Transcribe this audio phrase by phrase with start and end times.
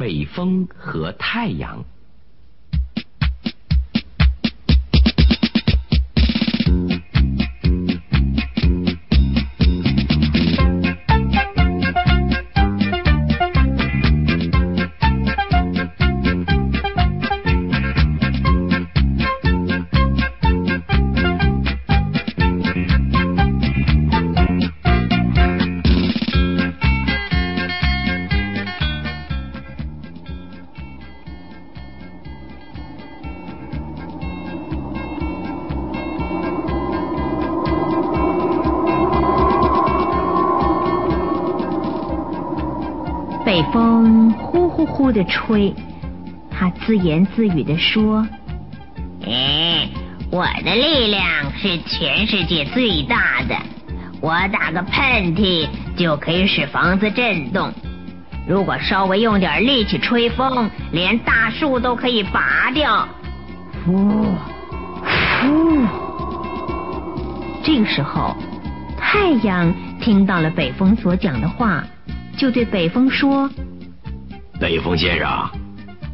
[0.00, 1.84] 北风和太阳。
[43.50, 45.74] 北风呼呼呼的吹，
[46.52, 48.24] 他自言自语的说
[49.26, 49.88] ：“哎，
[50.30, 51.20] 我的力量
[51.58, 53.56] 是全世界最大的，
[54.20, 57.72] 我打个喷嚏就可以使房子震动。
[58.46, 63.08] 如果稍微用点力气吹风，连大树都可以拔掉。”
[63.84, 64.26] 呼
[65.42, 65.84] 呼，
[67.64, 68.36] 这个时候，
[68.96, 71.84] 太阳听到了北风所讲的话。
[72.36, 73.50] 就对北风说
[74.58, 75.50] ：“北风先生，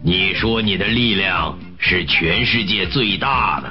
[0.02, 3.70] 你说你的力量是全世界最大的，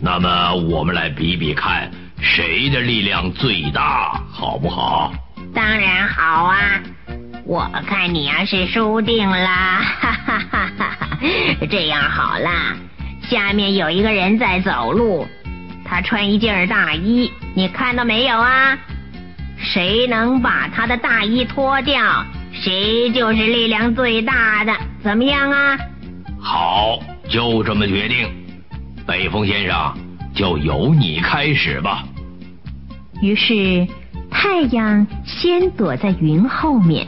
[0.00, 1.90] 那么我们来比比看，
[2.20, 5.12] 谁的力量最大，好不好
[5.54, 6.80] ？”“当然好啊！
[7.44, 11.18] 我看你要是输定了，哈哈哈哈！
[11.70, 12.76] 这样好啦，
[13.28, 15.26] 下面有一个人在走路，
[15.84, 18.78] 他穿一件大衣，你看到没有啊？”
[19.58, 24.72] 谁能把他的大衣脱掉，谁就是力量最大的。
[25.02, 25.78] 怎么样啊？
[26.38, 28.28] 好，就这么决定。
[29.06, 29.94] 北风先生，
[30.34, 32.04] 就由你开始吧。
[33.22, 33.86] 于是，
[34.30, 37.06] 太阳先躲在云后面，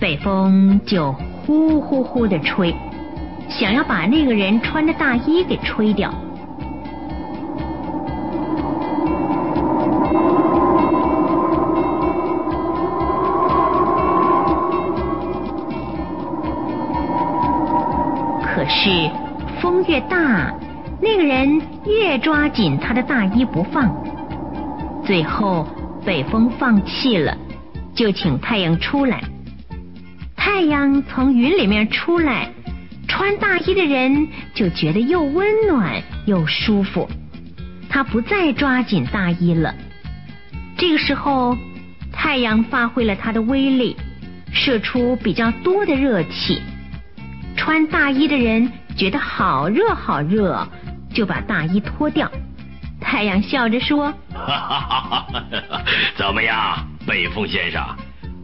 [0.00, 2.74] 北风就呼呼呼的吹，
[3.48, 6.12] 想要把那个人穿着大衣给吹掉。
[18.52, 19.08] 可是
[19.60, 20.52] 风越大，
[21.00, 23.94] 那个人越抓紧他的大衣不放。
[25.04, 25.68] 最后
[26.04, 27.38] 北风放弃了，
[27.94, 29.22] 就请太阳出来。
[30.36, 32.50] 太阳从云里面出来，
[33.06, 37.08] 穿大衣的人就觉得又温暖又舒服。
[37.88, 39.74] 他不再抓紧大衣了。
[40.76, 41.56] 这个时候，
[42.12, 43.96] 太阳发挥了它的威力，
[44.52, 46.60] 射出比较多的热气。
[47.60, 50.66] 穿大衣的人觉得好热好热，
[51.12, 52.26] 就把大衣脱掉。
[52.98, 54.10] 太阳笑着说
[56.16, 57.84] ：“怎么样，北风先生？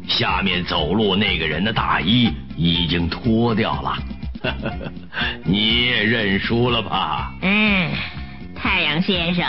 [0.06, 3.97] 下面走路那个人的大衣已经脱掉了，
[5.44, 7.91] 你也认输了吧？”嗯，
[8.55, 9.47] 太阳先生，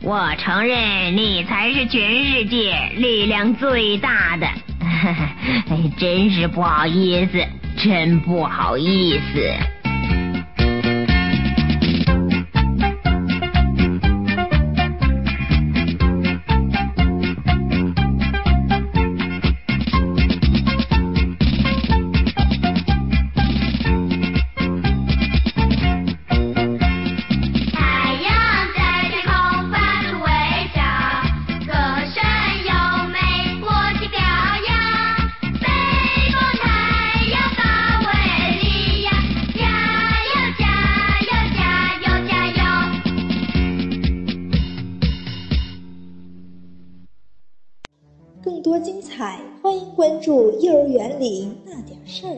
[0.00, 4.46] 我承认你才是全世界力量最大的。
[5.68, 7.46] 哎，真是不好意思。
[7.82, 9.79] 真不好意思。
[48.42, 52.30] 更多精彩，欢迎关注《幼儿园里那点事儿》。